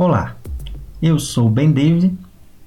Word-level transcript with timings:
Olá, 0.00 0.36
eu 1.02 1.18
sou 1.18 1.50
Ben 1.50 1.72
David. 1.72 2.16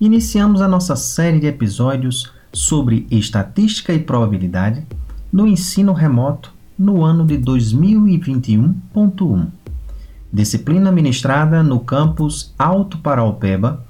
Iniciamos 0.02 0.62
a 0.62 0.68
nossa 0.68 0.98
série 0.98 1.40
de 1.40 1.48
episódios 1.48 2.30
sobre 2.52 3.08
estatística 3.10 3.94
e 3.94 4.00
probabilidade 4.00 4.86
no 5.32 5.48
ensino 5.48 5.94
remoto 5.94 6.54
no 6.78 7.06
ano 7.06 7.26
de 7.26 7.38
2021.1. 7.38 9.48
Disciplina 10.34 10.92
ministrada 10.92 11.64
no 11.64 11.80
campus 11.80 12.54
Alto 12.60 12.98
Paraupeba 12.98 13.82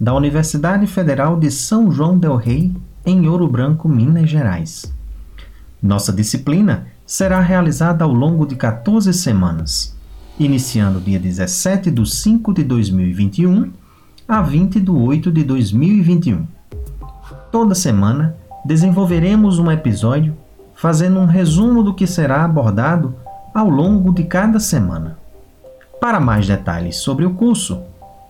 da 0.00 0.12
Universidade 0.12 0.84
Federal 0.88 1.38
de 1.38 1.52
São 1.52 1.92
João 1.92 2.18
del 2.18 2.34
Rei, 2.34 2.74
em 3.06 3.28
Ouro 3.28 3.46
Branco, 3.46 3.88
Minas 3.88 4.28
Gerais. 4.28 4.92
Nossa 5.80 6.12
disciplina 6.12 6.88
será 7.06 7.38
realizada 7.38 8.04
ao 8.04 8.12
longo 8.12 8.44
de 8.44 8.56
14 8.56 9.14
semanas, 9.14 9.96
iniciando 10.38 11.00
dia 11.00 11.18
17 11.18 11.90
de 11.90 12.08
5 12.08 12.54
de 12.54 12.64
2021 12.64 13.72
a 14.26 14.42
20 14.42 14.80
de 14.80 14.90
8 14.90 15.32
de 15.32 15.44
2021. 15.44 16.46
Toda 17.50 17.74
semana 17.74 18.36
desenvolveremos 18.64 19.58
um 19.58 19.70
episódio 19.70 20.36
fazendo 20.74 21.18
um 21.18 21.26
resumo 21.26 21.82
do 21.82 21.94
que 21.94 22.06
será 22.06 22.44
abordado 22.44 23.14
ao 23.54 23.68
longo 23.68 24.12
de 24.12 24.24
cada 24.24 24.60
semana. 24.60 25.18
Para 26.00 26.20
mais 26.20 26.46
detalhes 26.46 26.96
sobre 26.96 27.24
o 27.24 27.34
curso, 27.34 27.80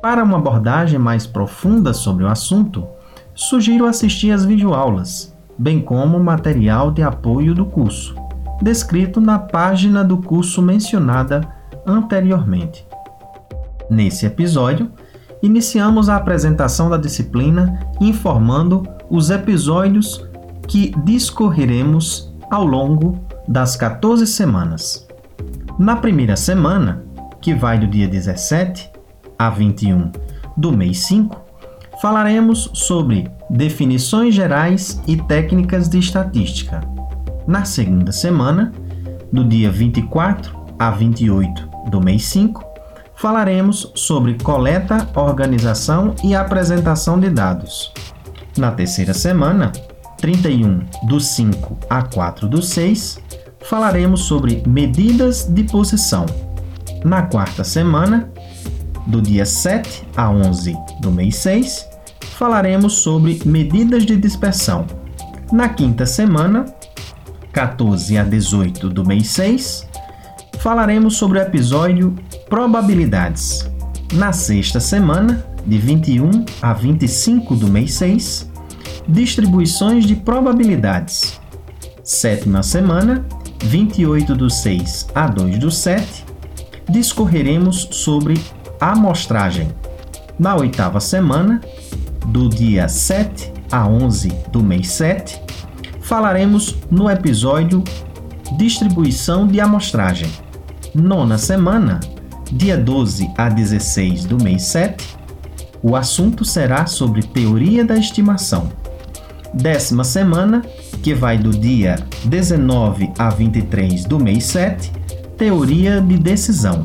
Para 0.00 0.22
uma 0.22 0.38
abordagem 0.38 1.00
mais 1.00 1.26
profunda 1.26 1.92
sobre 1.92 2.22
o 2.22 2.28
assunto, 2.28 2.86
sugiro 3.34 3.86
assistir 3.86 4.30
às 4.30 4.44
videoaulas, 4.44 5.36
bem 5.58 5.80
como 5.80 6.16
o 6.16 6.22
material 6.22 6.92
de 6.92 7.02
apoio 7.02 7.56
do 7.56 7.66
curso, 7.66 8.14
descrito 8.62 9.20
na 9.20 9.36
página 9.36 10.04
do 10.04 10.18
curso 10.18 10.62
mencionada 10.62 11.40
anteriormente. 11.84 12.86
Nesse 13.90 14.26
episódio, 14.26 14.92
iniciamos 15.42 16.08
a 16.08 16.14
apresentação 16.14 16.88
da 16.88 16.96
disciplina 16.96 17.80
informando 18.00 18.86
os 19.10 19.28
episódios 19.28 20.24
que 20.66 20.94
discorreremos 21.04 22.32
ao 22.50 22.64
longo 22.64 23.18
das 23.48 23.76
14 23.76 24.26
semanas. 24.26 25.06
Na 25.78 25.96
primeira 25.96 26.36
semana, 26.36 27.04
que 27.40 27.54
vai 27.54 27.78
do 27.78 27.86
dia 27.86 28.06
17 28.06 28.90
a 29.38 29.50
21 29.50 30.12
do 30.56 30.70
mês 30.70 30.98
5, 31.06 31.40
falaremos 32.00 32.70
sobre 32.74 33.30
definições 33.48 34.34
gerais 34.34 35.00
e 35.06 35.16
técnicas 35.16 35.88
de 35.88 35.98
estatística. 35.98 36.80
Na 37.46 37.64
segunda 37.64 38.12
semana, 38.12 38.72
do 39.32 39.44
dia 39.44 39.70
24 39.70 40.56
a 40.78 40.90
28 40.90 41.68
do 41.90 42.00
mês 42.00 42.24
5, 42.26 42.64
falaremos 43.16 43.92
sobre 43.94 44.34
coleta, 44.34 45.08
organização 45.14 46.14
e 46.22 46.34
apresentação 46.34 47.18
de 47.18 47.30
dados. 47.30 47.92
Na 48.56 48.70
terceira 48.72 49.14
semana, 49.14 49.72
31 50.22 50.84
do 51.02 51.20
5 51.20 51.78
a 51.90 52.00
4 52.02 52.48
do 52.48 52.62
6, 52.62 53.20
falaremos 53.64 54.22
sobre 54.22 54.62
medidas 54.66 55.44
de 55.44 55.64
posição. 55.64 56.24
Na 57.04 57.22
quarta 57.22 57.64
semana, 57.64 58.30
do 59.08 59.20
dia 59.20 59.44
7 59.44 60.06
a 60.16 60.30
11 60.30 60.76
do 61.00 61.10
mês 61.10 61.34
6, 61.36 61.88
falaremos 62.38 62.94
sobre 62.98 63.42
medidas 63.44 64.06
de 64.06 64.16
dispersão. 64.16 64.86
Na 65.52 65.68
quinta 65.68 66.06
semana, 66.06 66.66
14 67.52 68.16
a 68.16 68.22
18 68.22 68.88
do 68.88 69.04
mês 69.04 69.26
6, 69.26 69.88
falaremos 70.58 71.16
sobre 71.16 71.40
o 71.40 71.42
episódio 71.42 72.14
Probabilidades. 72.48 73.68
Na 74.12 74.32
sexta 74.32 74.78
semana, 74.78 75.44
de 75.66 75.78
21 75.78 76.44
a 76.60 76.72
25 76.72 77.56
do 77.56 77.66
mês 77.66 77.94
6, 77.94 78.51
Distribuições 79.08 80.04
de 80.04 80.14
probabilidades. 80.14 81.40
Sétima 82.02 82.62
semana, 82.62 83.26
28 83.64 84.34
do 84.34 84.50
6 84.50 85.08
a 85.14 85.26
2 85.26 85.58
do 85.58 85.70
7, 85.70 86.24
discorreremos 86.88 87.88
sobre 87.92 88.40
amostragem. 88.80 89.68
Na 90.38 90.56
oitava 90.56 91.00
semana, 91.00 91.60
do 92.26 92.48
dia 92.48 92.88
7 92.88 93.52
a 93.70 93.86
11 93.86 94.28
do 94.50 94.62
mês 94.62 94.88
7, 94.88 95.40
falaremos 96.00 96.76
no 96.90 97.10
episódio 97.10 97.82
Distribuição 98.56 99.46
de 99.46 99.60
amostragem 99.60 100.30
nona 100.94 101.38
semana, 101.38 102.00
dia 102.50 102.76
12 102.76 103.30
a 103.36 103.48
16 103.48 104.26
do 104.26 104.42
mês 104.42 104.62
7, 104.62 105.16
o 105.82 105.96
assunto 105.96 106.44
será 106.44 106.86
sobre 106.86 107.22
teoria 107.22 107.84
da 107.84 107.96
estimação. 107.96 108.70
Décima 109.54 110.02
semana, 110.02 110.62
que 111.02 111.14
vai 111.14 111.36
do 111.36 111.50
dia 111.50 111.96
19 112.24 113.12
a 113.18 113.28
23 113.28 114.04
do 114.06 114.18
mês 114.18 114.44
7, 114.44 114.90
teoria 115.36 116.00
de 116.00 116.16
decisão. 116.16 116.84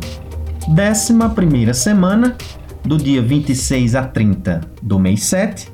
Décima 0.67 1.29
primeira 1.29 1.73
semana, 1.73 2.35
do 2.83 2.97
dia 2.97 3.21
26 3.21 3.95
a 3.95 4.03
30 4.03 4.61
do 4.81 4.99
mês 4.99 5.23
7, 5.23 5.71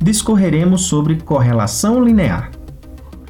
discorreremos 0.00 0.82
sobre 0.82 1.20
correlação 1.20 2.04
linear. 2.04 2.50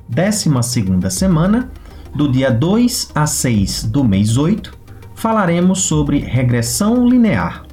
Décima 0.08 0.62
segunda 0.62 1.10
semana, 1.10 1.70
do 2.14 2.30
dia 2.30 2.50
2 2.50 3.10
a 3.14 3.26
6 3.26 3.84
do 3.84 4.02
mês 4.04 4.38
8, 4.38 4.72
falaremos 5.14 5.82
sobre 5.82 6.18
regressão 6.18 7.06
linear. 7.06 7.64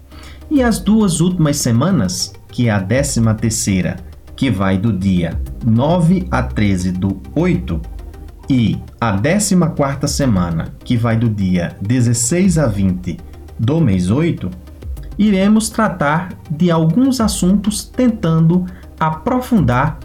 E 0.51 0.61
as 0.61 0.79
duas 0.79 1.21
últimas 1.21 1.57
semanas, 1.57 2.33
que 2.49 2.67
é 2.67 2.71
a 2.71 2.79
13 2.81 3.21
terceira, 3.35 4.08
que 4.39 4.49
vai 4.49 4.77
do 4.77 4.93
dia 4.93 5.37
9 5.65 6.25
a 6.31 6.41
13 6.41 6.93
do 6.93 7.21
8, 7.35 7.81
e 8.49 8.79
a 8.99 9.11
14 9.11 9.53
quarta 9.75 10.07
semana, 10.07 10.73
que 10.81 10.95
vai 10.95 11.17
do 11.17 11.27
dia 11.27 11.75
16 11.81 12.57
a 12.57 12.65
20 12.65 13.17
do 13.59 13.81
mês 13.81 14.09
8, 14.09 14.49
iremos 15.17 15.69
tratar 15.69 16.29
de 16.49 16.71
alguns 16.71 17.19
assuntos 17.19 17.83
tentando 17.83 18.65
aprofundar 18.97 19.99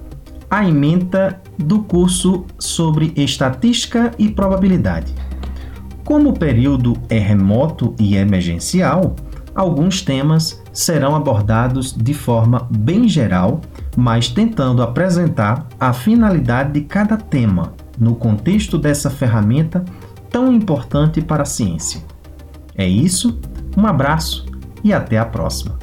a 0.51 0.69
ementa 0.69 1.41
do 1.57 1.85
curso 1.85 2.45
sobre 2.59 3.13
estatística 3.15 4.11
e 4.19 4.29
probabilidade. 4.29 5.15
Como 6.03 6.31
o 6.31 6.37
período 6.37 6.95
é 7.09 7.21
remoto 7.21 7.95
e 8.01 8.17
emergencial, 8.17 9.15
alguns 9.55 10.03
temas 10.03 10.63
serão 10.73 11.15
abordados 11.15 11.93
de 11.93 12.13
forma 12.13 12.69
bem 12.71 13.09
geral, 13.09 13.61
mas 13.97 14.29
tentando 14.29 14.83
apresentar 14.83 15.67
a 15.79 15.93
finalidade 15.93 16.73
de 16.73 16.81
cada 16.83 17.17
tema 17.17 17.73
no 17.99 18.17
contexto 18.17 18.77
dessa 18.77 19.09
ferramenta 19.09 19.85
tão 20.29 20.53
importante 20.53 21.23
para 21.23 21.43
a 21.43 21.47
ciência. 21.47 22.03
É 22.75 22.87
isso, 22.87 23.39
um 23.77 23.87
abraço 23.87 24.47
e 24.83 24.93
até 24.93 25.17
a 25.19 25.25
próxima! 25.25 25.79